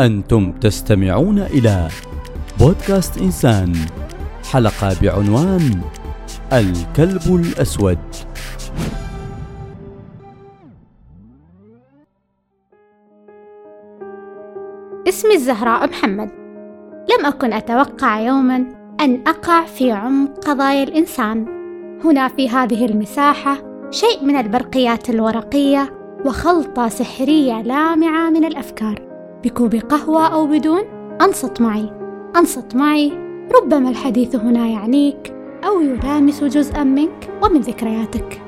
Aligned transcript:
أنتم 0.00 0.52
تستمعون 0.52 1.38
إلى 1.38 1.88
بودكاست 2.60 3.18
إنسان 3.18 3.72
حلقة 4.52 4.96
بعنوان 5.02 5.80
الكلب 6.52 7.34
الأسود. 7.34 7.98
اسمي 15.08 15.34
الزهراء 15.34 15.88
محمد. 15.88 16.30
لم 17.18 17.26
أكن 17.26 17.52
أتوقع 17.52 18.20
يوما 18.20 18.56
أن 19.00 19.22
أقع 19.26 19.64
في 19.64 19.92
عمق 19.92 20.44
قضايا 20.44 20.82
الإنسان. 20.82 21.46
هنا 22.04 22.28
في 22.28 22.48
هذه 22.48 22.86
المساحة 22.86 23.56
شيء 23.90 24.24
من 24.24 24.36
البرقيات 24.36 25.10
الورقية 25.10 25.92
وخلطة 26.26 26.88
سحرية 26.88 27.62
لامعة 27.62 28.30
من 28.30 28.44
الأفكار. 28.44 29.07
بكوب 29.48 29.74
قهوة 29.74 30.26
أو 30.26 30.46
بدون؟ 30.46 30.82
أنصت 31.20 31.60
معي. 31.60 31.90
أنصت 32.36 32.76
معي. 32.76 33.12
ربما 33.62 33.90
الحديث 33.90 34.36
هنا 34.36 34.66
يعنيك 34.66 35.34
أو 35.64 35.80
يلامس 35.80 36.44
جزءا 36.44 36.84
منك 36.84 37.30
ومن 37.42 37.60
ذكرياتك. 37.60 38.42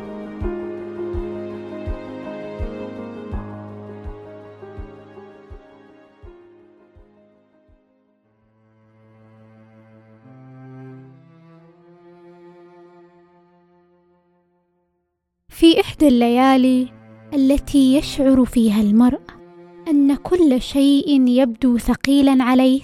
في 15.48 15.80
إحدى 15.80 16.08
الليالي 16.08 16.88
التي 17.34 17.96
يشعر 17.96 18.44
فيها 18.44 18.80
المرء 18.80 19.39
أن 19.88 20.14
كل 20.14 20.62
شيء 20.62 21.28
يبدو 21.28 21.78
ثقيلا 21.78 22.44
عليه 22.44 22.82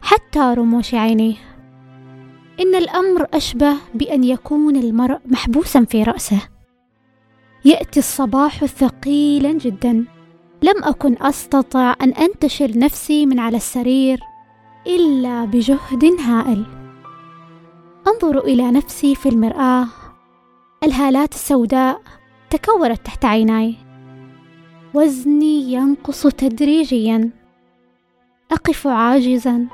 حتى 0.00 0.54
رموش 0.56 0.94
عينيه. 0.94 1.34
إن 2.60 2.74
الأمر 2.74 3.26
أشبه 3.34 3.74
بأن 3.94 4.24
يكون 4.24 4.76
المرء 4.76 5.18
محبوسا 5.26 5.84
في 5.84 6.02
رأسه. 6.02 6.40
يأتي 7.64 7.98
الصباح 7.98 8.64
ثقيلا 8.64 9.52
جدا. 9.52 10.04
لم 10.62 10.84
أكن 10.84 11.16
أستطع 11.20 11.94
أن 12.02 12.10
أنتشل 12.10 12.78
نفسي 12.78 13.26
من 13.26 13.38
على 13.38 13.56
السرير 13.56 14.20
إلا 14.86 15.44
بجهد 15.44 16.04
هائل. 16.04 16.66
أنظر 18.08 18.38
إلى 18.38 18.70
نفسي 18.70 19.14
في 19.14 19.28
المرآة. 19.28 19.86
الهالات 20.84 21.34
السوداء 21.34 22.00
تكورت 22.50 23.06
تحت 23.06 23.24
عيناي. 23.24 23.85
وزني 24.96 25.72
ينقص 25.72 26.22
تدريجيا. 26.26 27.30
أقف 28.52 28.86
عاجزا. 28.86 29.66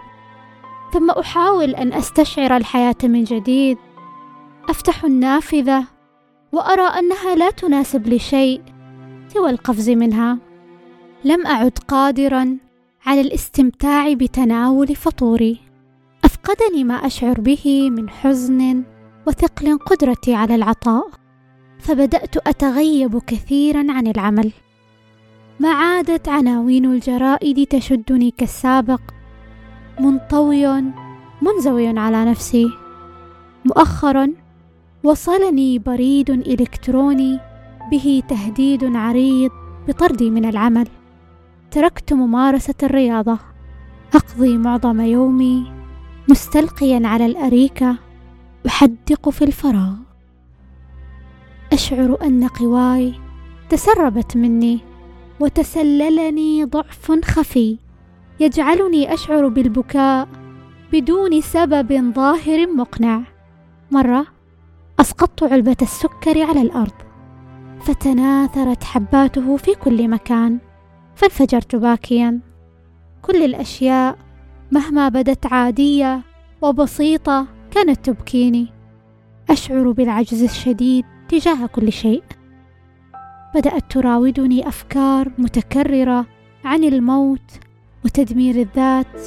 ثم 0.92 1.10
أحاول 1.10 1.74
أن 1.74 1.92
أستشعر 1.92 2.56
الحياة 2.56 2.96
من 3.04 3.24
جديد. 3.24 3.78
أفتح 4.68 5.04
النافذة 5.04 5.84
وأرى 6.52 6.82
أنها 6.82 7.34
لا 7.34 7.50
تناسب 7.50 8.06
لي 8.06 8.18
شيء 8.18 8.62
سوى 9.28 9.50
القفز 9.50 9.90
منها. 9.90 10.38
لم 11.24 11.46
أعد 11.46 11.78
قادرا 11.88 12.58
على 13.06 13.20
الاستمتاع 13.20 14.12
بتناول 14.12 14.96
فطوري. 14.96 15.58
أفقدني 16.24 16.84
ما 16.84 16.94
أشعر 16.94 17.40
به 17.40 17.90
من 17.90 18.10
حزن 18.10 18.82
وثقل 19.26 19.78
قدرتي 19.78 20.34
على 20.34 20.54
العطاء. 20.54 21.08
فبدأت 21.78 22.36
أتغيب 22.36 23.18
كثيرا 23.18 23.86
عن 23.88 24.06
العمل. 24.06 24.52
ما 25.62 25.72
عادت 25.72 26.28
عناوين 26.28 26.84
الجرائد 26.84 27.66
تشدني 27.66 28.30
كالسابق. 28.30 29.00
منطوي 30.00 30.82
منزوي 31.42 31.98
على 31.98 32.24
نفسي. 32.24 32.70
مؤخرا 33.64 34.32
وصلني 35.04 35.78
بريد 35.78 36.30
إلكتروني 36.30 37.40
به 37.90 38.22
تهديد 38.28 38.96
عريض 38.96 39.50
بطردي 39.88 40.30
من 40.30 40.44
العمل. 40.44 40.88
تركت 41.70 42.12
ممارسة 42.12 42.74
الرياضة. 42.82 43.38
أقضي 44.14 44.58
معظم 44.58 45.00
يومي 45.00 45.72
مستلقيا 46.28 47.02
على 47.04 47.26
الأريكة. 47.26 47.96
أحدق 48.66 49.28
في 49.28 49.44
الفراغ. 49.44 49.94
أشعر 51.72 52.18
أن 52.22 52.48
قواي 52.48 53.14
تسربت 53.70 54.36
مني. 54.36 54.91
وتسللني 55.42 56.64
ضعف 56.64 57.12
خفي. 57.24 57.78
يجعلني 58.40 59.14
أشعر 59.14 59.48
بالبكاء 59.48 60.28
بدون 60.92 61.40
سبب 61.40 62.14
ظاهر 62.14 62.66
مقنع. 62.66 63.22
مرة 63.90 64.26
أسقطت 65.00 65.42
علبة 65.42 65.76
السكر 65.82 66.42
على 66.42 66.62
الأرض 66.62 66.92
فتناثرت 67.80 68.84
حباته 68.84 69.56
في 69.56 69.74
كل 69.74 70.08
مكان 70.08 70.58
فانفجرت 71.14 71.76
باكيا. 71.76 72.40
كل 73.22 73.44
الأشياء 73.44 74.18
مهما 74.72 75.08
بدت 75.08 75.46
عادية 75.46 76.20
وبسيطة 76.62 77.46
كانت 77.70 78.10
تبكيني. 78.10 78.68
أشعر 79.50 79.90
بالعجز 79.90 80.42
الشديد 80.42 81.04
تجاه 81.28 81.66
كل 81.66 81.92
شيء. 81.92 82.22
بدأت 83.54 83.92
تراودني 83.92 84.68
أفكار 84.68 85.28
متكررة 85.38 86.26
عن 86.64 86.84
الموت 86.84 87.50
وتدمير 88.04 88.54
الذات. 88.54 89.20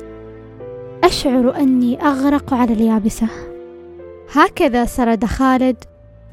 أشعر 1.03 1.57
أني 1.57 2.01
أغرق 2.01 2.53
على 2.53 2.73
اليابسة. 2.73 3.27
هكذا 4.31 4.85
سرد 4.85 5.25
خالد 5.25 5.77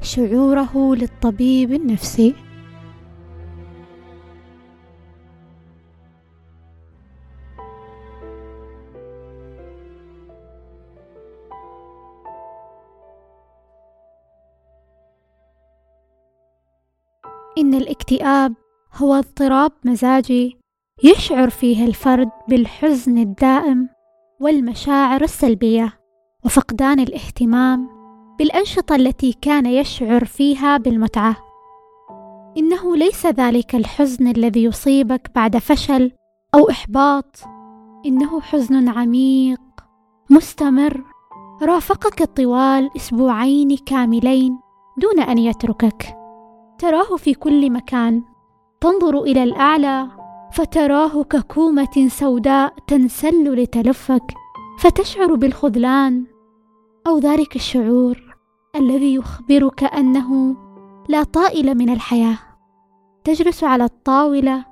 شعوره 0.01 0.95
للطبيب 0.95 1.73
النفسي. 1.73 2.35
إن 17.57 17.73
الاكتئاب 17.73 18.53
هو 18.95 19.13
اضطراب 19.13 19.71
مزاجي 19.85 20.57
يشعر 21.03 21.49
فيه 21.49 21.85
الفرد 21.85 22.29
بالحزن 22.47 23.17
الدائم 23.17 23.89
والمشاعر 24.41 25.21
السلبية 25.21 25.93
وفقدان 26.45 26.99
الاهتمام 26.99 27.89
بالأنشطة 28.39 28.95
التي 28.95 29.33
كان 29.41 29.65
يشعر 29.65 30.25
فيها 30.25 30.77
بالمتعة. 30.77 31.35
إنه 32.57 32.95
ليس 32.95 33.25
ذلك 33.25 33.75
الحزن 33.75 34.27
الذي 34.27 34.63
يصيبك 34.63 35.31
بعد 35.35 35.57
فشل 35.57 36.11
أو 36.55 36.69
إحباط، 36.69 37.39
إنه 38.05 38.41
حزن 38.41 38.89
عميق 38.89 39.61
مستمر 40.29 41.03
رافقك 41.61 42.23
طوال 42.23 42.89
أسبوعين 42.95 43.77
كاملين 43.77 44.59
دون 44.97 45.19
أن 45.19 45.37
يتركك. 45.37 46.22
تراه 46.83 47.15
في 47.17 47.33
كل 47.33 47.71
مكان. 47.71 48.23
تنظر 48.81 49.21
إلى 49.21 49.43
الأعلى 49.43 50.07
فتراه 50.53 51.23
ككومة 51.23 52.07
سوداء 52.07 52.73
تنسل 52.87 53.53
لتلفك 53.53 54.33
فتشعر 54.79 55.35
بالخذلان 55.35 56.25
أو 57.07 57.19
ذلك 57.19 57.55
الشعور 57.55 58.35
الذي 58.75 59.15
يخبرك 59.15 59.83
أنه 59.83 60.55
لا 61.09 61.23
طائل 61.23 61.75
من 61.77 61.89
الحياة. 61.89 62.37
تجلس 63.23 63.63
على 63.63 63.83
الطاولة 63.83 64.65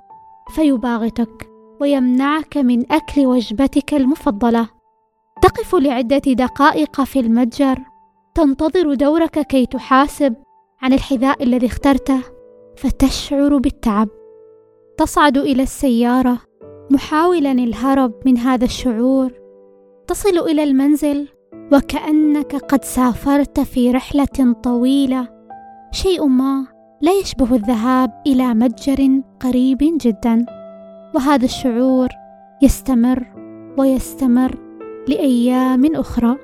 فيباغتك 0.54 1.50
ويمنعك 1.80 2.56
من 2.56 2.92
أكل 2.92 3.26
وجبتك 3.26 3.94
المفضلة. 3.94 4.68
تقف 5.42 5.74
لعدة 5.74 6.18
دقائق 6.18 7.02
في 7.02 7.20
المتجر 7.20 7.78
تنتظر 8.34 8.94
دورك 8.94 9.46
كي 9.46 9.66
تحاسب 9.66 10.34
عن 10.82 10.92
الحذاء 10.92 11.42
الذي 11.42 11.66
اخترته 11.66 12.20
فتشعر 12.76 13.56
بالتعب. 13.58 14.08
تصعد 14.96 15.38
إلى 15.38 15.62
السيارة 15.62 16.38
محاولا 16.90 17.52
الهرب 17.52 18.14
من 18.26 18.38
هذا 18.38 18.64
الشعور. 18.64 19.32
تصل 20.06 20.38
إلى 20.38 20.64
المنزل 20.64 21.28
وكأنك 21.72 22.56
قد 22.56 22.84
سافرت 22.84 23.60
في 23.60 23.90
رحلة 23.90 24.54
طويلة. 24.62 25.28
شيء 25.92 26.26
ما 26.26 26.66
لا 27.00 27.12
يشبه 27.12 27.54
الذهاب 27.54 28.22
إلى 28.26 28.54
متجر 28.54 29.22
قريب 29.40 29.78
جدا. 29.80 30.46
وهذا 31.14 31.44
الشعور 31.44 32.08
يستمر 32.62 33.26
ويستمر 33.78 34.58
لأيام 35.08 35.96
أخرى. 35.96 36.36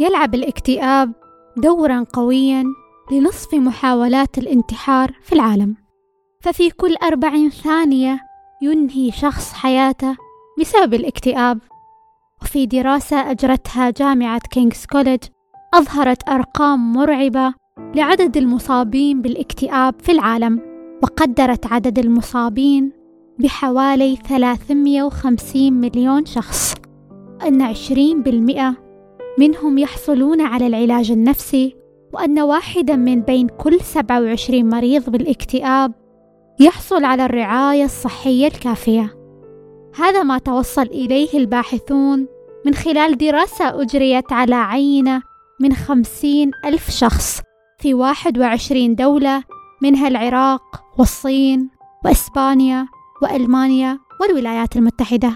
يلعب 0.00 0.34
الاكتئاب 0.34 1.12
دورا 1.56 2.04
قويا 2.12 2.64
لنصف 3.12 3.54
محاولات 3.54 4.38
الانتحار 4.38 5.12
في 5.22 5.32
العالم. 5.32 5.76
ففي 6.40 6.70
كل 6.70 6.94
أربعين 7.02 7.50
ثانية 7.50 8.20
ينهي 8.62 9.12
شخص 9.12 9.52
حياته 9.52 10.16
بسبب 10.60 10.94
الاكتئاب. 10.94 11.58
وفي 12.42 12.66
دراسة 12.66 13.30
أجرتها 13.30 13.90
جامعة 13.90 14.40
كينغز 14.50 14.86
كوليدج 14.92 15.24
أظهرت 15.74 16.28
أرقام 16.28 16.92
مرعبة 16.92 17.54
لعدد 17.94 18.36
المصابين 18.36 19.22
بالاكتئاب 19.22 19.94
في 20.00 20.12
العالم 20.12 20.60
وقدرت 21.02 21.66
عدد 21.66 21.98
المصابين 21.98 22.92
بحوالي 23.38 24.16
350 24.16 25.72
مليون 25.72 26.26
شخص. 26.26 26.74
أن 27.46 27.62
20% 27.74 28.83
منهم 29.38 29.78
يحصلون 29.78 30.40
على 30.40 30.66
العلاج 30.66 31.10
النفسي 31.10 31.76
وأن 32.12 32.40
واحدا 32.40 32.96
من 32.96 33.20
بين 33.20 33.48
كل 33.48 33.80
27 33.80 34.68
مريض 34.68 35.10
بالاكتئاب 35.10 35.92
يحصل 36.60 37.04
على 37.04 37.24
الرعاية 37.24 37.84
الصحية 37.84 38.46
الكافية. 38.46 39.14
هذا 39.96 40.22
ما 40.22 40.38
توصل 40.38 40.82
إليه 40.82 41.28
الباحثون 41.34 42.26
من 42.66 42.74
خلال 42.74 43.18
دراسة 43.18 43.82
أجريت 43.82 44.32
على 44.32 44.54
عينة 44.54 45.22
من 45.60 45.72
خمسين 45.72 46.50
ألف 46.64 46.90
شخص 46.90 47.40
في 47.78 47.94
واحد 47.94 48.38
وعشرين 48.38 48.94
دولة 48.94 49.42
منها 49.82 50.08
العراق 50.08 50.62
والصين 50.98 51.70
وإسبانيا 52.04 52.86
وألمانيا 53.22 53.98
والولايات 54.20 54.76
المتحدة. 54.76 55.32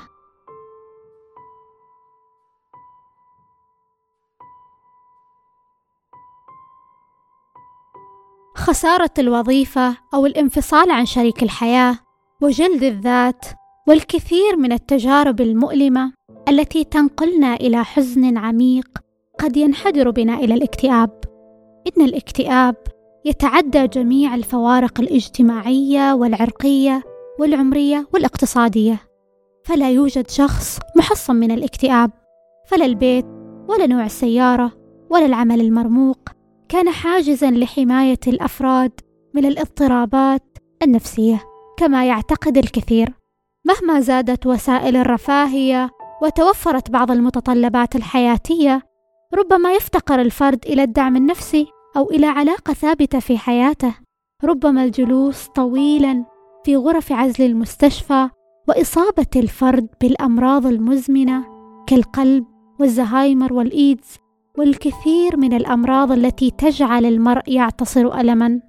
خسارة 8.59 9.11
الوظيفة 9.19 9.97
أو 10.15 10.27
الانفصال 10.27 10.91
عن 10.91 11.07
شريك 11.07 11.43
الحياة 11.43 11.99
وجلد 12.43 12.83
الذات 12.83 13.45
والكثير 13.89 14.57
من 14.57 14.73
التجارب 14.73 15.41
المؤلمة 15.41 16.13
التي 16.49 16.85
تنقلنا 16.85 17.55
إلى 17.55 17.85
حزن 17.85 18.39
عميق 18.39 18.89
قد 19.39 19.57
ينحدر 19.57 20.11
بنا 20.11 20.35
إلى 20.35 20.55
الاكتئاب. 20.55 21.21
إن 21.87 22.05
الاكتئاب 22.05 22.77
يتعدى 23.25 23.87
جميع 23.87 24.35
الفوارق 24.35 25.01
الاجتماعية 25.01 26.13
والعرقية 26.13 27.03
والعمرية 27.41 28.09
والاقتصادية. 28.15 29.01
فلا 29.65 29.91
يوجد 29.91 30.31
شخص 30.31 30.79
محصن 30.97 31.37
من 31.37 31.51
الاكتئاب، 31.51 32.11
فلا 32.67 32.85
البيت 32.85 33.27
ولا 33.69 33.87
نوع 33.87 34.05
السيارة 34.05 34.73
ولا 35.11 35.27
العمل 35.27 35.61
المرموق 35.61 36.19
كان 36.69 36.91
حاجزا 36.91 37.51
لحماية 37.51 38.19
الأفراد 38.27 39.01
من 39.35 39.45
الاضطرابات 39.45 40.59
النفسية 40.83 41.43
كما 41.79 42.07
يعتقد 42.07 42.59
الكثير. 42.59 43.13
مهما 43.65 44.01
زادت 44.01 44.47
وسائل 44.47 44.97
الرفاهية 44.97 45.91
وتوفرت 46.23 46.91
بعض 46.91 47.11
المتطلبات 47.11 47.97
الحياتية 47.97 48.83
ربما 49.35 49.73
يفتقر 49.73 50.21
الفرد 50.21 50.67
إلى 50.67 50.83
الدعم 50.83 51.17
النفسي 51.17 51.67
أو 51.97 52.11
إلى 52.11 52.27
علاقة 52.27 52.73
ثابتة 52.73 53.19
في 53.19 53.39
حياته 53.39 53.95
ربما 54.45 54.85
الجلوس 54.85 55.47
طويلا 55.47 56.25
في 56.65 56.77
غرف 56.77 57.13
عزل 57.13 57.47
المستشفى 57.47 58.29
وإصابة 58.69 59.27
الفرد 59.37 59.89
بالأمراض 60.01 60.67
المزمنة 60.67 61.45
كالقلب 61.87 62.45
والزهايمر 62.81 63.53
والإيدز 63.53 64.17
والكثير 64.59 65.37
من 65.37 65.53
الأمراض 65.53 66.13
التي 66.13 66.51
تجعل 66.51 67.07
المرء 67.07 67.43
يعتصر 67.47 68.21
الما 68.21 68.61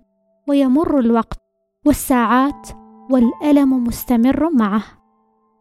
ويمر 0.48 1.00
الوقت 1.00 1.40
والساعات 1.86 2.70
والألم 3.12 3.84
مستمر 3.84 4.50
معه. 4.50 4.84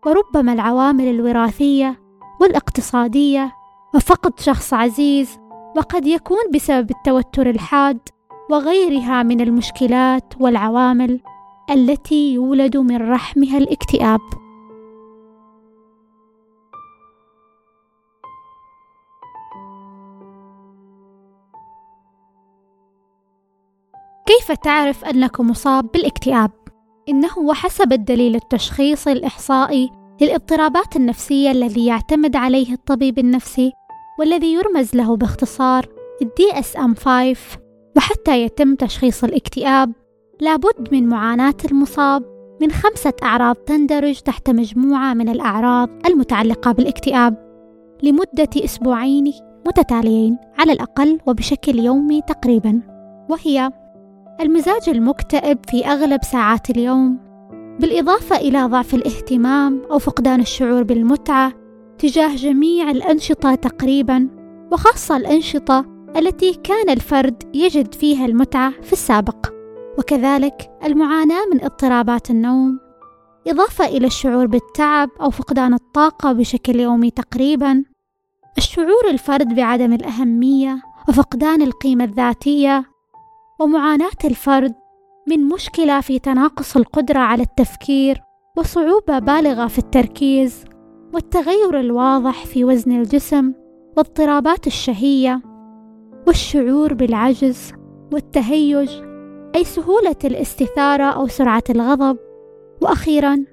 وربما 0.07 0.53
العوامل 0.53 1.05
الوراثية 1.05 2.01
والاقتصادية 2.41 3.53
وفقد 3.95 4.41
شخص 4.41 4.75
عزيز 4.75 5.39
وقد 5.77 6.07
يكون 6.07 6.51
بسبب 6.55 6.91
التوتر 6.91 7.51
الحاد 7.51 7.99
وغيرها 8.51 9.23
من 9.23 9.41
المشكلات 9.41 10.35
والعوامل 10.41 11.21
التي 11.71 12.35
يولد 12.35 12.77
من 12.77 13.11
رحمها 13.11 13.59
الاكتئاب. 13.59 14.21
كيف 24.29 24.53
تعرف 24.53 25.05
أنك 25.05 25.41
مصاب 25.41 25.91
بالاكتئاب؟ 25.95 26.51
إنه 27.09 27.39
وحسب 27.39 27.93
الدليل 27.93 28.35
التشخيصي 28.35 29.13
الإحصائي 29.13 29.91
للاضطرابات 30.21 30.97
النفسية 30.97 31.51
الذي 31.51 31.87
يعتمد 31.87 32.37
عليه 32.37 32.73
الطبيب 32.73 33.19
النفسي 33.19 33.73
والذي 34.19 34.53
يرمز 34.53 34.97
له 34.97 35.17
باختصار 35.17 35.87
DSM-5 36.23 37.39
وحتى 37.97 38.43
يتم 38.43 38.75
تشخيص 38.75 39.25
الاكتئاب 39.25 39.93
لابد 40.41 40.89
من 40.93 41.09
معاناة 41.09 41.57
المصاب 41.65 42.23
من 42.61 42.71
خمسة 42.71 43.13
أعراض 43.23 43.57
تندرج 43.57 44.21
تحت 44.21 44.51
مجموعة 44.51 45.15
من 45.15 45.29
الأعراض 45.29 45.89
المتعلقة 46.07 46.73
بالاكتئاب 46.73 47.49
لمدة 48.03 48.65
أسبوعين 48.65 49.33
متتاليين 49.67 50.39
على 50.59 50.73
الأقل 50.73 51.19
وبشكل 51.27 51.79
يومي 51.79 52.23
تقريبا 52.23 52.81
وهي 53.31 53.71
المزاج 54.41 54.89
المكتئب 54.89 55.59
في 55.71 55.87
أغلب 55.87 56.25
ساعات 56.25 56.71
اليوم. 56.71 57.19
بالإضافة 57.81 58.37
إلى 58.37 58.65
ضعف 58.65 58.95
الاهتمام 58.95 59.83
أو 59.91 59.99
فقدان 59.99 60.41
الشعور 60.41 60.83
بالمتعة 60.83 61.53
تجاه 61.99 62.37
جميع 62.37 62.91
الأنشطة 62.91 63.55
تقريبا 63.55 64.29
وخاصة 64.73 65.17
الأنشطة 65.17 65.85
التي 66.17 66.55
كان 66.55 66.91
الفرد 66.91 67.43
يجد 67.55 67.95
فيها 67.95 68.27
المتعة 68.27 68.71
في 68.83 68.93
السابق 68.93 69.47
وكذلك 69.99 70.71
المعاناة 70.85 71.47
من 71.53 71.65
اضطرابات 71.65 72.31
النوم. 72.31 72.79
إضافة 73.49 73.87
إلى 73.87 74.07
الشعور 74.07 74.47
بالتعب 74.47 75.09
أو 75.21 75.31
فقدان 75.31 75.75
الطاقة 75.75 76.33
بشكل 76.33 76.81
يومي 76.81 77.11
تقريبا 77.11 77.85
الشعور 78.59 79.11
الفرد 79.11 79.55
بعدم 79.55 79.93
الأهمية 79.93 80.83
وفقدان 81.09 81.63
القيمة 81.63 82.05
الذاتية 82.05 82.85
ومعاناة 83.61 84.19
الفرد 84.25 84.75
من 85.29 85.49
مشكلة 85.49 86.01
في 86.01 86.19
تناقص 86.19 86.77
القدرة 86.77 87.19
على 87.19 87.43
التفكير 87.43 88.23
وصعوبة 88.57 89.19
بالغة 89.19 89.67
في 89.67 89.79
التركيز 89.79 90.65
والتغير 91.15 91.81
الواضح 91.81 92.47
في 92.47 92.65
وزن 92.65 92.93
الجسم 92.93 93.53
واضطرابات 93.97 94.67
الشهية 94.67 95.43
والشعور 96.27 96.95
بالعجز 96.95 97.73
والتهيج 98.13 98.91
أي 99.55 99.65
سهولة 99.65 100.17
الاستثارة 100.25 101.05
أو 101.05 101.27
سرعة 101.27 101.65
الغضب 101.71 102.19
وأخيرا 102.83 103.45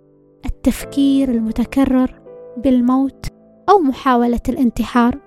التفكير 0.45 1.29
المتكرر 1.29 2.21
بالموت 2.57 3.25
أو 3.69 3.79
محاولة 3.79 4.41
الانتحار. 4.49 5.24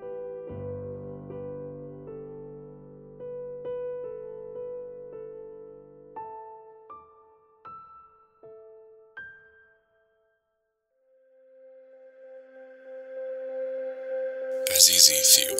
Azizi 14.79 15.19
Theo. 15.31 15.55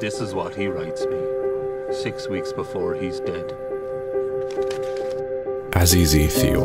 This 0.00 0.20
is 0.20 0.34
what 0.34 0.52
he 0.56 0.66
writes 0.66 1.02
me 1.12 1.20
six 2.04 2.28
weeks 2.28 2.52
before 2.52 2.94
he's 2.94 3.20
dead. 3.20 3.46
عزيزي 5.76 6.26
ثيو 6.28 6.62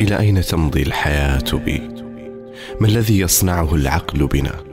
إلى 0.00 0.18
أين 0.18 0.42
تمضي 0.42 0.82
الحياة 0.82 1.52
بي؟ 1.52 1.78
ما 2.80 2.88
الذي 2.88 3.18
يصنعه 3.18 3.74
العقل 3.74 4.26
بنا؟ 4.26 4.64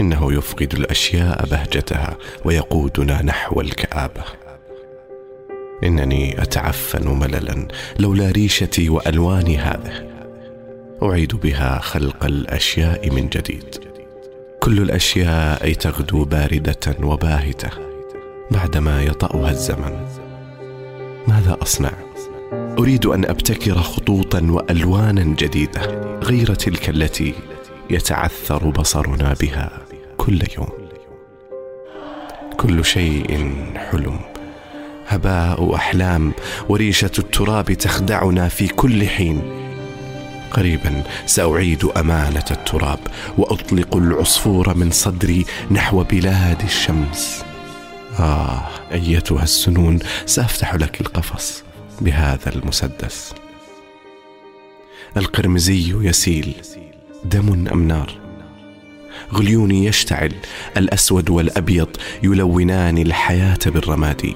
إنه 0.00 0.32
يفقد 0.32 0.74
الأشياء 0.74 1.46
بهجتها 1.46 2.18
ويقودنا 2.44 3.22
نحو 3.22 3.60
الكآبة 3.60 4.24
إنني 5.84 6.42
أتعفن 6.42 7.08
مللا 7.08 7.68
لولا 7.98 8.30
ريشتي 8.30 8.88
وألواني 8.88 9.58
هذه 9.58 10.10
أعيد 11.02 11.34
بها 11.34 11.78
خلق 11.78 12.24
الأشياء 12.24 13.10
من 13.10 13.28
جديد 13.28 13.79
كل 14.70 14.82
الأشياء 14.82 15.72
تغدو 15.72 16.24
باردة 16.24 16.96
وباهتة 17.02 17.70
بعدما 18.50 19.02
يطأها 19.02 19.50
الزمن. 19.50 20.06
ماذا 21.28 21.56
أصنع؟ 21.62 21.92
أريد 22.78 23.06
أن 23.06 23.24
أبتكر 23.24 23.74
خطوطا 23.74 24.40
والوانا 24.50 25.22
جديدة 25.22 25.80
غير 26.22 26.54
تلك 26.54 26.88
التي 26.88 27.34
يتعثر 27.90 28.70
بصرنا 28.70 29.34
بها 29.40 29.70
كل 30.16 30.38
يوم. 30.58 30.68
كل 32.56 32.84
شيء 32.84 33.54
حلم 33.76 34.20
هباء 35.08 35.74
أحلام 35.74 36.32
وريشة 36.68 37.12
التراب 37.18 37.72
تخدعنا 37.72 38.48
في 38.48 38.68
كل 38.68 39.08
حين. 39.08 39.42
قريبا 40.50 41.02
سأعيد 41.26 41.84
أمانة 41.84 42.44
التراب 42.50 42.98
وأطلق 43.38 43.96
العصفور 43.96 44.74
من 44.74 44.90
صدري 44.90 45.46
نحو 45.70 46.02
بلاد 46.04 46.62
الشمس. 46.62 47.44
آه 48.18 48.62
أيتها 48.92 49.42
السنون 49.42 49.98
سأفتح 50.26 50.74
لك 50.74 51.00
القفص 51.00 51.62
بهذا 52.00 52.54
المسدس. 52.56 53.32
القرمزي 55.16 55.94
يسيل 56.08 56.54
دم 57.24 57.68
أم 57.72 57.88
نار؟ 57.88 58.12
غليوني 59.32 59.86
يشتعل 59.86 60.32
الأسود 60.76 61.30
والأبيض 61.30 61.88
يلونان 62.22 62.98
الحياة 62.98 63.58
بالرمادي. 63.66 64.34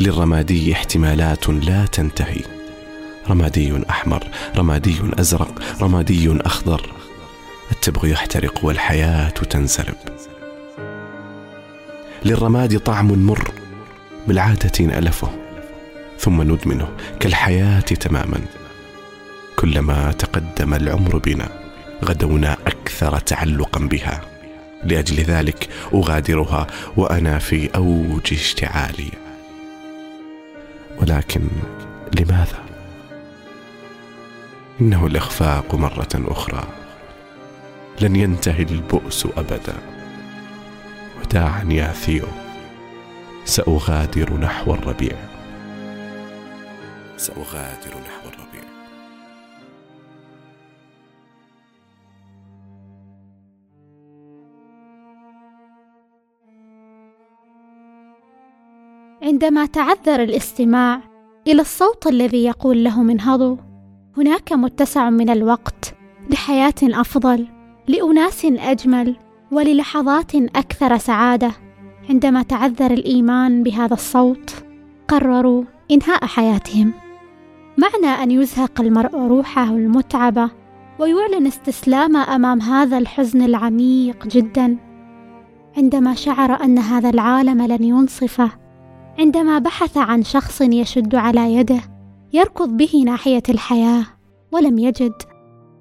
للرمادي 0.00 0.72
احتمالات 0.72 1.48
لا 1.48 1.86
تنتهي. 1.86 2.61
رمادي 3.30 3.82
أحمر 3.90 4.24
رمادي 4.56 4.96
أزرق 5.18 5.62
رمادي 5.80 6.40
أخضر. 6.40 6.90
التبغ 7.72 8.06
يحترق 8.06 8.64
والحياة 8.64 9.28
تنسلب 9.28 9.94
للرماد 12.24 12.78
طعم 12.78 13.26
مر 13.26 13.50
بالعادة 14.28 14.84
نالفه 14.84 15.28
ثم 16.18 16.42
ندمنه 16.42 16.88
كالحياة 17.20 17.80
تماما. 17.80 18.40
كلما 19.56 20.12
تقدم 20.12 20.74
العمر 20.74 21.18
بنا 21.18 21.48
غدونا 22.04 22.56
أكثر 22.66 23.18
تعلقا 23.18 23.80
بها. 23.80 24.20
لأجل 24.84 25.16
ذلك 25.16 25.68
أغادرها 25.94 26.66
وأنا 26.96 27.38
في 27.38 27.70
أوج 27.76 28.32
اشتعالي. 28.32 29.10
ولكن 31.00 31.42
لماذا؟ 32.20 32.61
إنه 34.80 35.06
الاخفاق 35.06 35.74
مره 35.74 36.08
أخرى. 36.14 36.64
لن 38.00 38.16
ينتهي 38.16 38.62
البؤس 38.62 39.26
أبدا. 39.26 39.76
وداعا 41.20 41.64
يا 41.70 41.92
ثيو 41.92 42.26
سأغادر 43.44 44.40
نحو 44.40 44.74
الربيع. 44.74 45.16
سأغادر 47.16 47.90
نحو 47.90 48.28
الربيع. 48.28 48.62
عندما 59.22 59.66
تعذر 59.66 60.22
الاستماع 60.22 61.00
إلى 61.46 61.60
الصوت 61.60 62.06
الذي 62.06 62.44
يقول 62.44 62.84
له 62.84 63.00
انهضوا 63.00 63.71
هناك 64.16 64.52
متسع 64.52 65.10
من 65.10 65.30
الوقت 65.30 65.94
لحياة 66.30 66.74
أفضل 66.82 67.46
لأناس 67.88 68.44
أجمل 68.44 69.16
وللحظات 69.52 70.34
أكثر 70.34 70.98
سعادة. 70.98 71.52
عندما 72.10 72.42
تعذر 72.42 72.90
الإيمان 72.90 73.62
بهذا 73.62 73.94
الصوت 73.94 74.64
قرروا 75.08 75.64
إنهاء 75.90 76.26
حياتهم. 76.26 76.92
معنى 77.78 78.22
أن 78.22 78.30
يزهق 78.30 78.80
المرء 78.80 79.16
روحه 79.16 79.64
المتعبة 79.64 80.50
ويعلن 80.98 81.46
استسلامه 81.46 82.34
أمام 82.34 82.60
هذا 82.60 82.98
الحزن 82.98 83.42
العميق 83.42 84.26
جدا. 84.26 84.76
عندما 85.76 86.14
شعر 86.14 86.64
أن 86.64 86.78
هذا 86.78 87.10
العالم 87.10 87.62
لن 87.62 87.84
ينصفه 87.84 88.50
عندما 89.18 89.58
بحث 89.58 89.96
عن 89.96 90.22
شخص 90.22 90.60
يشد 90.60 91.14
على 91.14 91.54
يده 91.54 91.91
يركض 92.32 92.76
به 92.76 93.02
ناحية 93.06 93.42
الحياة 93.48 94.04
ولم 94.52 94.78
يجد. 94.78 95.22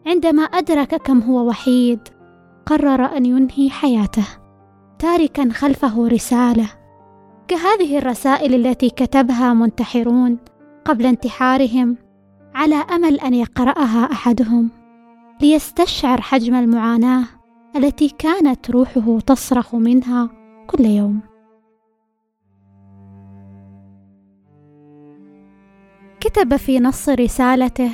عندما 0.08 0.44
أدرك 0.44 0.96
كم 0.96 1.20
هو 1.20 1.48
وحيد 1.48 2.00
قرر 2.66 3.18
أن 3.18 3.26
ينهي 3.26 3.70
حياته 3.70 4.26
تاركا 5.00 5.50
خلفه 5.50 6.08
رسالة. 6.08 6.70
كهذه 7.48 7.98
الرسائل 7.98 8.68
التي 8.68 8.90
كتبها 8.90 9.54
منتحرون 9.54 10.38
قبل 10.86 11.06
انتحارهم 11.06 11.98
على 12.56 12.76
أمل 12.76 13.20
أن 13.20 13.34
يقرأها 13.34 14.12
أحدهم 14.12 14.70
ليستشعر 15.42 16.22
حجم 16.22 16.56
المعاناة 16.56 17.24
التي 17.76 18.10
كانت 18.10 18.72
روحه 18.72 19.20
تصرخ 19.20 19.76
منها 19.76 20.30
كل 20.68 20.86
يوم. 20.86 21.31
كتب 26.22 26.56
في 26.56 26.80
نص 26.80 27.10
رسالته 27.10 27.92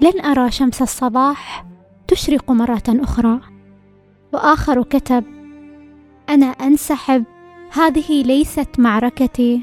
لن 0.00 0.20
أرى 0.24 0.50
شمس 0.50 0.82
الصباح 0.82 1.66
تشرق 2.08 2.50
مرة 2.50 2.82
أخرى. 2.88 3.40
وآخر 4.32 4.82
كتب 4.82 5.24
أنا 6.28 6.46
أنسحب 6.46 7.24
هذه 7.72 8.22
ليست 8.22 8.80
معركتي. 8.80 9.62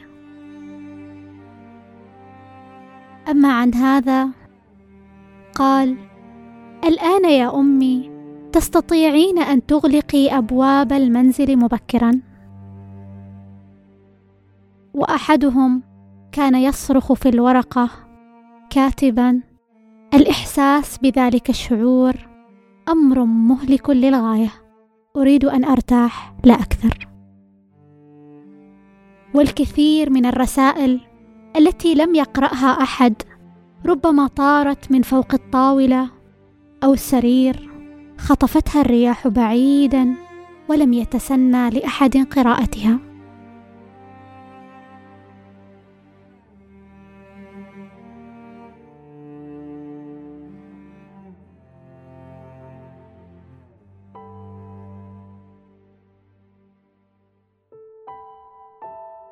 أما 3.29 3.53
عن 3.53 3.73
هذا 3.73 4.29
قال 5.55 5.97
الآن 6.83 7.25
يا 7.25 7.59
أمي 7.59 8.11
تستطيعين 8.51 9.39
أن 9.39 9.65
تغلقي 9.65 10.37
أبواب 10.37 10.93
المنزل 10.93 11.57
مبكرا. 11.57 12.21
وأحدهم 14.93 15.83
كان 16.37 16.55
يصرخ 16.55 17.13
في 17.13 17.29
الورقة 17.29 17.89
كاتبا 18.69 19.41
الإحساس 20.13 20.97
بذلك 20.97 21.49
الشعور 21.49 22.13
أمر 22.89 23.23
مهلك 23.23 23.89
للغاية 23.89 24.49
أريد 25.15 25.45
أن 25.45 25.65
أرتاح 25.65 26.33
لا 26.43 26.53
أكثر. 26.53 27.07
والكثير 29.33 30.09
من 30.09 30.25
الرسائل 30.25 31.01
التي 31.55 31.95
لم 31.95 32.15
يقرأها 32.15 32.83
أحد 32.83 33.13
ربما 33.85 34.27
طارت 34.27 34.91
من 34.91 35.01
فوق 35.01 35.33
الطاولة 35.33 36.09
أو 36.83 36.93
السرير 36.93 37.69
خطفتها 38.17 38.81
الرياح 38.81 39.27
بعيدا 39.27 40.15
ولم 40.69 40.93
يتسنى 40.93 41.69
لأحد 41.69 42.17
قراءتها. 42.17 43.06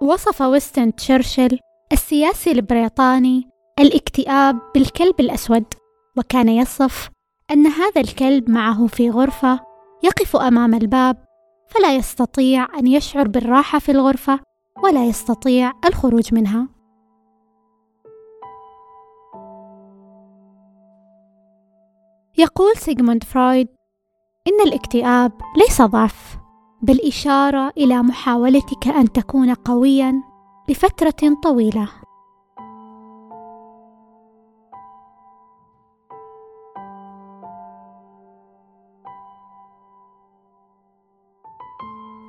وصف 0.05 0.41
وينستون 0.41 0.95
تشرشل 0.95 1.59
السياسي 1.91 2.51
البريطاني 2.51 3.49
الاكتئاب 3.79 4.59
بالكلب 4.73 5.19
الأسود 5.19 5.65
وكان 6.17 6.49
يصف 6.49 7.09
أن 7.51 7.67
هذا 7.67 8.01
الكلب 8.01 8.49
معه 8.49 8.87
في 8.87 9.09
غرفة 9.09 9.59
يقف 10.03 10.35
أمام 10.35 10.73
الباب 10.73 11.25
فلا 11.67 11.95
يستطيع 11.95 12.67
أن 12.79 12.87
يشعر 12.87 13.27
بالراحة 13.27 13.79
في 13.79 13.91
الغرفة 13.91 14.39
ولا 14.83 15.05
يستطيع 15.05 15.71
الخروج 15.85 16.33
منها. 16.33 16.67
يقول 22.37 22.77
سيغموند 22.77 23.23
فرويد 23.23 23.67
إن 24.47 24.67
الاكتئاب 24.67 25.31
ليس 25.57 25.81
ضعف. 25.81 26.44
بل 26.87 26.99
إشارة 27.07 27.73
إلى 27.77 28.01
محاولتك 28.01 28.87
أن 28.87 29.11
تكون 29.11 29.53
قويا 29.53 30.23
لفترة 30.69 31.37
طويلة. 31.43 31.89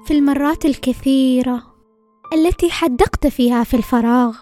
في 0.04 0.10
المرات 0.14 0.64
الكثيرة 0.64 1.62
التي 2.34 2.70
حدقت 2.70 3.26
فيها 3.26 3.64
في 3.64 3.74
الفراغ 3.74 4.36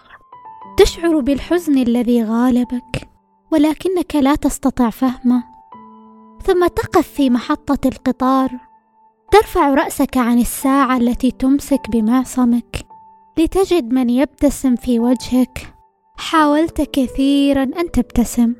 تشعر 0.77 1.19
بالحزن 1.19 1.77
الذي 1.77 2.23
غالبك 2.23 3.09
ولكنك 3.51 4.15
لا 4.15 4.35
تستطيع 4.35 4.89
فهمه. 4.89 5.43
ثم 6.43 6.67
تقف 6.67 7.07
في 7.07 7.29
محطة 7.29 7.87
القطار 7.87 8.74
ترفع 9.31 9.73
رأسك 9.73 10.17
عن 10.17 10.39
الساعة 10.39 10.97
التي 10.97 11.31
تمسك 11.31 11.89
بمعصمك 11.89 12.85
لتجد 13.37 13.93
من 13.93 14.09
يبتسم 14.09 14.75
في 14.75 14.99
وجهك. 14.99 15.73
حاولت 16.17 16.81
كثيرا 16.81 17.63
أن 17.63 17.91
تبتسم 17.91 18.55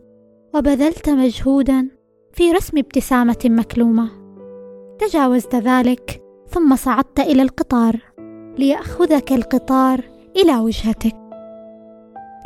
وبذلت 0.53 1.09
مجهودا 1.09 1.89
في 2.33 2.51
رسم 2.51 2.77
ابتسامة 2.77 3.37
مكلومة. 3.45 4.09
تجاوزت 4.99 5.55
ذلك 5.55 6.21
ثم 6.49 6.75
صعدت 6.75 7.19
إلى 7.19 7.41
القطار 7.41 7.99
ليأخذك 8.57 9.31
القطار 9.31 10.01
إلى 10.35 10.57
وجهتك. 10.57 11.15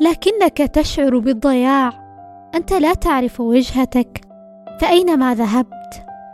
لكنك 0.02 0.58
تشعر 0.58 1.20
بالضياع 1.20 2.10
أنت 2.56 2.74
لا 2.74 2.94
تعرف 2.94 3.40
وجهتك 3.40 4.22
فأينما 4.82 5.36
ذهبت 5.36 5.79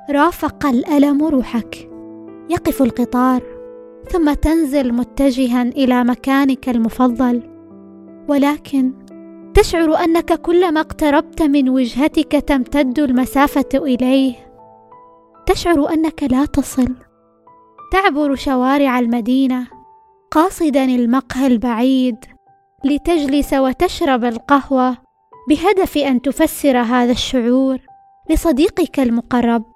رافق 0.09 0.65
الألم 0.65 1.24
روحك. 1.24 1.89
يقف 2.50 2.81
القطار 2.81 3.43
ثم 4.12 4.33
تنزل 4.33 4.93
متجها 4.93 5.62
إلى 5.62 6.03
مكانك 6.03 6.69
المفضل. 6.69 7.43
ولكن 8.27 8.93
تشعر 9.53 9.95
أنك 9.95 10.33
كلما 10.41 10.79
اقتربت 10.79 11.41
من 11.41 11.69
وجهتك 11.69 12.31
تمتد 12.31 13.00
المسافة 13.00 13.69
إليه. 13.74 14.35
تشعر 15.45 15.93
أنك 15.93 16.24
لا 16.24 16.45
تصل. 16.45 16.95
تعبر 17.91 18.35
شوارع 18.35 19.00
المدينة 19.00 19.67
قاصدا 20.31 20.83
المقهى 20.83 21.47
البعيد 21.47 22.15
لتجلس 22.85 23.53
وتشرب 23.53 24.25
القهوة 24.25 24.97
بهدف 25.50 25.97
أن 25.97 26.21
تفسر 26.21 26.77
هذا 26.77 27.12
الشعور 27.12 27.77
لصديقك 28.29 29.00
المقرب. 29.00 29.75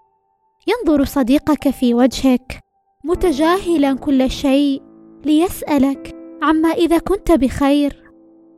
ينظر 0.67 1.05
صديقك 1.05 1.69
في 1.69 1.93
وجهك 1.93 2.59
متجاهلا 3.03 3.93
كل 3.93 4.31
شيء 4.31 4.81
ليسألك 5.25 6.15
عما 6.41 6.69
إذا 6.69 6.97
كنت 6.97 7.31
بخير. 7.31 8.03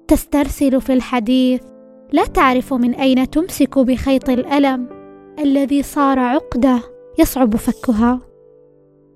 تسترسل 0.08 0.82
في 0.82 0.94
الحديث 0.94 1.62
لا 2.12 2.26
تعرف 2.26 2.74
من 2.74 2.94
أين 2.94 3.30
تمسك 3.30 3.80
بخيط 3.80 4.30
الألم 4.30 4.88
الذي 5.40 5.84
صار 5.84 6.20
عقدة 6.20 6.82
يصعب 7.20 7.56
فكها. 7.56 8.20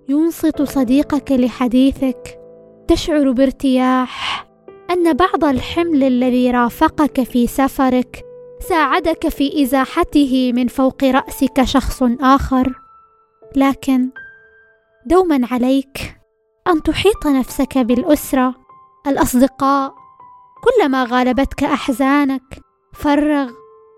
ينصت 0.09 0.61
صديقك 0.61 1.31
لحديثك 1.31 2.39
تشعر 2.87 3.31
بارتياح 3.31 4.45
أن 4.91 5.13
بعض 5.13 5.43
الحمل 5.43 6.03
الذي 6.03 6.51
رافقك 6.51 7.23
في 7.23 7.47
سفرك 7.47 8.24
ساعدك 8.59 9.27
في 9.27 9.63
إزاحته 9.63 10.51
من 10.55 10.67
فوق 10.67 11.03
رأسك 11.03 11.63
شخص 11.63 12.03
آخر. 12.21 12.73
لكن 13.55 14.09
دوما 15.05 15.47
عليك 15.51 16.21
أن 16.67 16.83
تحيط 16.83 17.27
نفسك 17.27 17.77
بالأسرة. 17.77 18.55
الأصدقاء 19.07 19.93
كلما 20.63 21.03
غالبتك 21.03 21.63
أحزانك 21.63 22.59
فرغ 22.93 23.51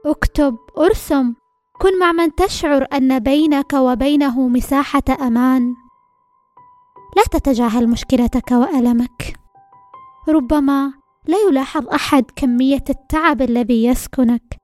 اكتب 0.05 0.57
ارسم. 0.77 1.33
كن 1.81 1.99
مع 1.99 2.11
من 2.11 2.35
تشعر 2.35 2.87
أن 2.93 3.19
بينك 3.19 3.73
وبينه 3.73 4.47
مساحة 4.47 5.03
أمان. 5.21 5.73
لا 7.15 7.23
تتجاهل 7.31 7.89
مشكلتك 7.89 8.51
وألمك. 8.51 9.39
ربما 10.29 10.93
لا 11.27 11.37
يلاحظ 11.49 11.87
أحد 11.87 12.23
كمية 12.35 12.83
التعب 12.89 13.41
الذي 13.41 13.85
يسكنك 13.85 14.57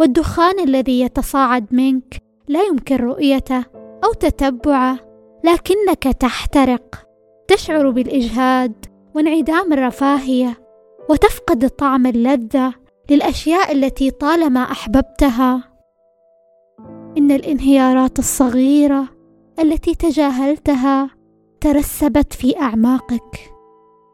والدخان 0.00 0.60
الذي 0.60 1.00
يتصاعد 1.00 1.74
منك 1.74 2.22
لا 2.48 2.62
يمكن 2.62 2.96
رؤيته 2.96 3.64
أو 4.04 4.12
تتبعه 4.12 4.98
لكنك 5.44 6.02
تحترق 6.02 7.06
تشعر 7.48 7.90
بالإجهاد 7.90 8.86
وانعدام 9.14 9.72
الرفاهية 9.72 10.60
وتفقد 11.10 11.68
طعم 11.68 12.06
اللذة 12.06 12.74
للأشياء 13.10 13.72
التي 13.72 14.10
طالما 14.10 14.60
أحببتها. 14.60 15.64
إن 17.18 17.30
الانهيارات 17.30 18.18
الصغيرة 18.18 19.08
التي 19.58 19.94
تجاهلتها 19.94 21.10
ترسبت 21.60 22.32
في 22.32 22.60
أعماقك 22.60 23.52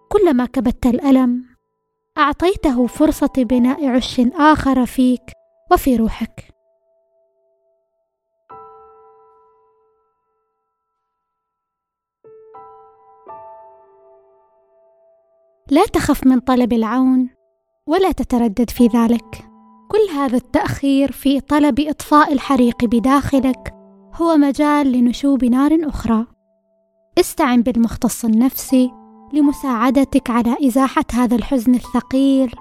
كلما 0.08 0.46
كبت 0.46 0.86
الألم. 0.86 1.55
أعطيته 2.18 2.86
فرصة 2.86 3.32
بناء 3.36 3.86
عش 3.86 4.20
آخر 4.34 4.86
فيك 4.86 5.32
وفي 5.72 5.96
روحك. 5.96 6.56
لا 15.70 15.86
تخف 15.86 16.26
من 16.26 16.40
طلب 16.40 16.72
العون 16.72 17.30
ولا 17.86 18.12
تتردد 18.12 18.70
في 18.70 18.86
ذلك. 18.86 19.48
كل 19.90 20.14
هذا 20.14 20.36
التأخير 20.36 21.12
في 21.12 21.40
طلب 21.40 21.80
إطفاء 21.80 22.32
الحريق 22.32 22.84
بداخلك 22.84 23.74
هو 24.14 24.36
مجال 24.36 24.92
لنشوب 24.92 25.44
نار 25.44 25.78
أخرى. 25.82 26.26
استعن 27.18 27.62
بالمختص 27.62 28.24
النفسي 28.24 29.05
لمساعدتك 29.32 30.30
على 30.30 30.56
إزاحة 30.66 31.04
هذا 31.12 31.36
الحزن 31.36 31.74
الثقيل 31.74 32.54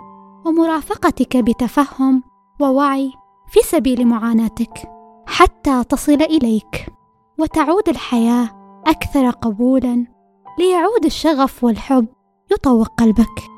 ومرافقتك 0.45 1.37
بتفهم 1.37 2.23
ووعي 2.59 3.11
في 3.47 3.59
سبيل 3.59 4.07
معاناتك 4.07 4.89
حتى 5.27 5.83
تصل 5.83 6.21
إليك. 6.21 6.85
وتعود 7.39 7.89
الحياة 7.89 8.49
أكثر 8.87 9.29
قبولا 9.29 10.07
ليعود 10.59 11.05
الشغف 11.05 11.63
والحب 11.63 12.07
يطوق 12.51 12.87
قلبك. 12.87 13.54